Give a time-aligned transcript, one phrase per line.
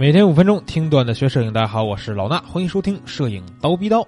[0.00, 4.02] 每天五分钟听段子学摄影，大家好，我是老衲，欢迎收听摄影刀逼刀。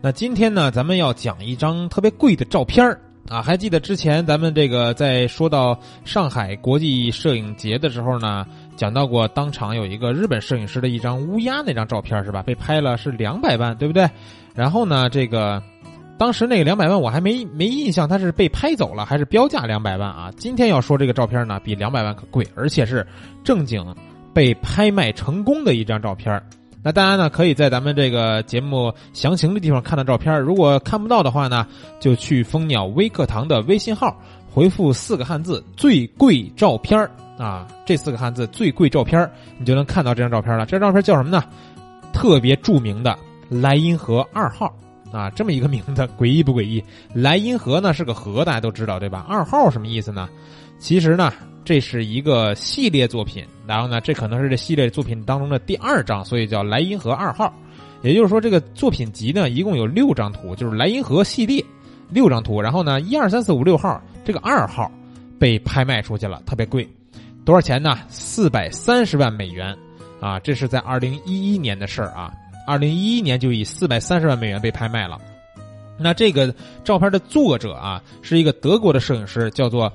[0.00, 3.42] 那今天呢，咱们要讲一张特别贵的照片儿啊。
[3.42, 12.40] 还记得之前咱们这个在说到上海国际摄影节的时候呢，讲到过当场有一个日本摄影师的一张乌鸦那张照片是吧？
[12.40, 14.08] 被拍了是两百万，对不对？
[14.54, 15.60] 然后呢，这个
[16.16, 20.30] 当时那个两百万我还没没印象，他是被拍走了还是标价两百万啊？
[20.36, 23.04] 今天要说这个照片呢，比两百万可贵，而且是
[23.42, 23.84] 正经。
[24.32, 26.42] 被拍卖成功的一张照片
[26.84, 31.66] 那大家呢可以在咱们这个节目详情的地方看到照片如果看不到的话呢，
[32.00, 34.16] 就去蜂鸟微课堂的微信号
[34.50, 37.08] 回复四个汉字“最贵照片
[37.38, 40.66] 啊，这四个汉字“最贵照片你就能看到这张照片了。
[40.66, 41.44] 这张照片叫什么呢？
[42.12, 43.16] 特别著名的
[43.48, 44.70] 莱茵河二号
[45.10, 46.84] 啊，这么一个名字，诡异不诡异？
[47.14, 49.24] 莱茵河呢是个河，大家都知道对吧？
[49.28, 50.28] 二号什么意思呢？
[50.82, 51.32] 其实呢。
[51.64, 57.54] 这是一个系列作品，然后呢，这可能是这系列作品当中的第二张，所以叫莱茵河二号。
[58.02, 61.64] 也就是说，这个作品集呢，一共有六张图，就是莱茵河系列
[62.10, 62.60] 六张图。
[62.60, 64.90] 然后呢，一二三四五六号这个二号
[65.38, 66.86] 被拍卖出去了，特别贵，
[67.44, 67.96] 多少钱呢？
[68.08, 69.78] 四百三十万美元
[70.20, 70.40] 啊！
[70.40, 72.32] 这是在二零一一年的事儿啊，
[72.66, 75.16] 二零一一年就以四百三十万美元被拍卖了。
[75.96, 76.52] 那这个
[76.82, 79.90] 照片的作者啊，是一个德国的摄影师，叫做。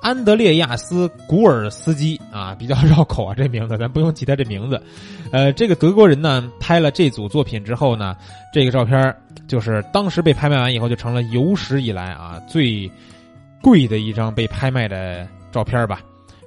[0.00, 4.82] 安德烈亚斯·古尔斯基啊，比较绕口啊，这名字咱不用记他这名字。
[5.30, 8.16] 呃，这个德国人呢，拍了这组作品之后呢，
[8.52, 9.14] 这个照片
[9.46, 12.90] 就是当时被拍卖完以后，就成了有史以来啊最
[13.62, 16.00] 贵的一张被拍卖的照片吧。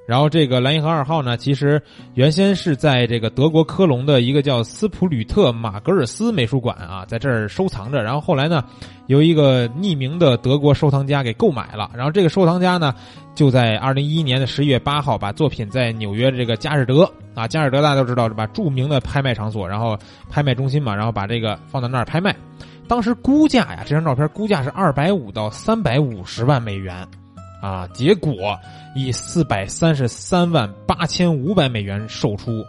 [0.06, 1.82] 然后这个莱茵河二号呢，其实
[2.16, 8.04] 原先是在这个德国科隆的一个叫斯普吕特马格尔斯美术馆啊，在这儿收藏着。
[8.04, 8.62] 然后后来呢，
[9.08, 11.90] 由一个匿名的德国收藏家给购买了。
[11.96, 12.94] 然后这个收藏家呢，
[13.34, 18.46] 就在二零一一年的十一月八号，把作品在纽约的这个佳士得啊，佳士得大家都知道是吧？
[18.48, 19.98] 著名的拍卖场所，然后
[20.30, 22.36] 拍卖中心嘛，然后把这个放到那儿拍卖。
[22.90, 27.08] 当时估价呀，这张照片估价是二百五到三百五十万美元。
[27.64, 27.88] 啊！
[27.94, 28.60] 结果
[28.94, 32.62] 以四百三十三万八千五百美元售出，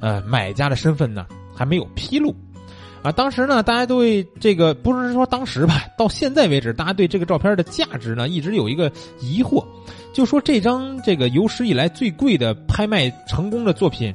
[0.00, 2.34] 呃，买家的身份呢还没有披露。
[3.04, 9.64] 啊，当时呢，大家对这个不是说当时吧，到现在为止，大家对这个照片的价值呢一直有一个疑惑，
[10.12, 14.12] 就说这张这个有史以来最贵的拍卖成功的作品，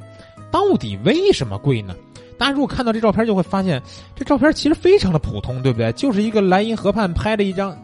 [0.50, 1.94] 到底为什么贵呢？
[2.36, 3.82] 大家如果看到这照片，就会发现
[4.14, 5.90] 这照片其实非常的普通，对不对？
[5.92, 7.74] 就是一个莱茵河畔拍的一张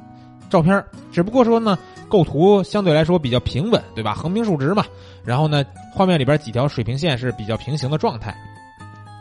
[0.51, 1.79] 照片，只不过说呢。
[2.15, 4.15] 构图相对来说比较平稳，对吧？
[4.15, 4.85] 横平竖直嘛。
[5.25, 8.33] 然后呢，画面里边几条水平线是比较平行的状态。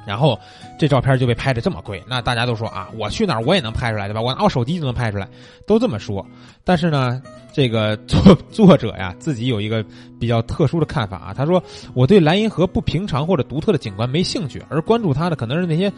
[0.06, 0.40] 然后
[0.78, 4.22] 这照片就被拍的这么贵，那大家都说啊，我去哪儿我也能拍出来，对吧？
[4.22, 5.28] 我拿我手机就能拍出来，
[5.66, 6.24] 都这么说。
[6.64, 7.20] 但是呢，
[7.52, 9.84] 这个作作者呀自己有一个
[10.20, 11.64] 比较特殊的看法啊，他说
[11.96, 15.92] 我对莱茵河不平常或者独特的景观没兴趣，而关注它的可能是那些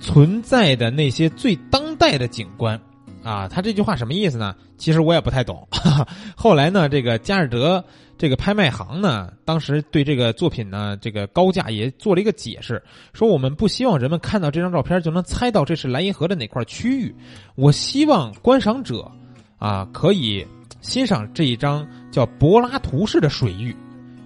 [0.00, 2.80] 存在的那些最当代的景观。
[3.22, 4.54] 啊，他这句话什么意思呢？
[4.76, 5.66] 其实我也不太懂。
[6.36, 7.82] 后来呢，这个加尔德
[8.18, 12.82] 这个拍卖行呢，当时对这个作品呢，这个高价也做了一个解释，
[13.12, 17.14] 说我们不希望人们看到这张照片就能猜到这是莱茵河的哪块区域。
[17.54, 19.10] 我希望观赏者
[19.58, 20.46] 啊可以
[20.80, 23.74] 欣赏这一张叫柏拉图式的水域。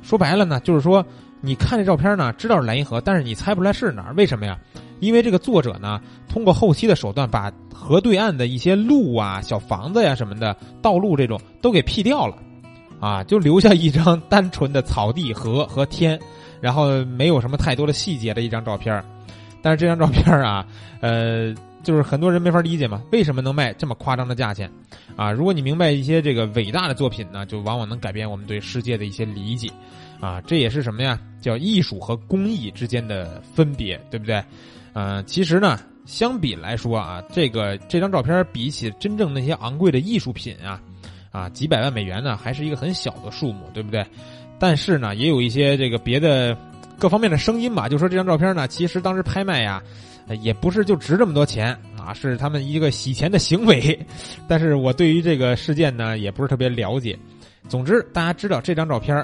[0.02, 1.04] 说白了呢，就是说
[1.42, 4.58] 你看这照片呢，知道是莱茵河，但是你猜不出来是哪儿，为什么呀？
[5.00, 12.36] 因为这个作者呢，通过后期的手段，把河对岸的一些路啊、小房子呀什么的道路这种都给 P 掉了，
[13.00, 16.18] 啊，就留下一张单纯的草地、河 和天，
[16.60, 19.02] 然后没有什么太多的细节的一张照片
[19.62, 20.64] 但是这张照片啊，
[21.00, 21.52] 呃，
[21.82, 24.70] 就是很多人没法理解嘛，为什么能卖这么夸张的价钱？
[25.16, 29.68] 啊，如果你明白一些这个伟大的作品呢，就往往能改变我们对世界的一些理解，
[30.20, 31.18] 啊，这也是什么呀？
[31.40, 34.42] 叫艺术和工艺之间的分别，对不对？
[34.98, 40.80] 嗯，其实呢，相比来说啊，这个这张照片比起真正那些昂贵的艺术品啊，
[41.30, 44.03] 啊几百万美元呢，还是一个很小的数目，对不对？
[44.59, 46.56] 但是呢，也有一些这个别的
[46.98, 49.82] 各方面的声音吧，就说这张照片呢，其实当时拍卖呀，
[50.41, 53.98] 也不是就值这么多钱啊，是他们一个洗钱的行为。
[54.48, 57.15] 但是我对于这个事件呢，也不是特别了解。
[57.68, 59.15] 总之，大家知道这张照片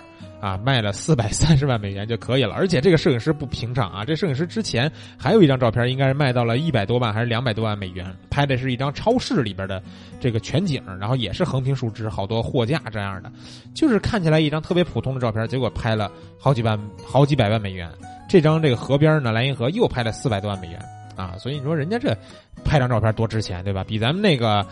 [0.43, 2.53] 啊，卖了四百三十万美元就可以了。
[2.53, 9.81] 而且这个摄影师不平常啊，这摄影师之前还有一张照片，应该是卖到了一百多万还是两百多万美元，拍的是一张超市里边的
[10.19, 13.31] 这个全景，然后也是横平竖直，好多货架这样的，
[13.73, 16.11] 就是看起来一张特别普通的照片，结果拍了
[16.41, 17.89] 好几万、好几百万美元。
[18.29, 20.83] 这张这个河边呢，莱茵河又拍了四百多万美元，
[21.17, 22.17] 啊，所以你说人家这
[22.65, 23.85] 拍张照片多值钱，对吧？
[23.85, 24.65] 比咱们那个，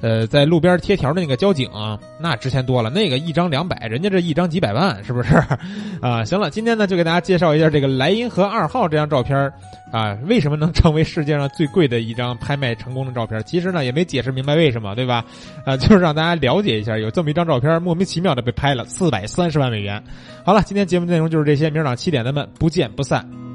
[0.00, 1.70] 呃，在路边贴条的那个交警，
[2.18, 2.90] 那值钱多了。
[2.90, 5.34] 那个一张两百，人家这一张几百万，是不是？
[6.00, 9.52] 啊，行了，今天呢就给大家介绍一下这个莱茵河二号这张照片
[9.92, 13.42] 啊，为什么能成为世界上最贵的一张拍卖成功的照片？
[13.44, 15.24] 其实呢也没解释明白为什么，对吧？
[15.64, 20.02] 啊，就是让大家了解一下，有这么一张照片莫名其妙的被拍了四百三十万美元。
[20.44, 23.45] 好了，今天节目内容就是这些，明儿早上七点咱们不见不散。